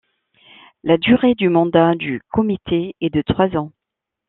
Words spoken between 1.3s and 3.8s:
du mandat du comité est de trois ans.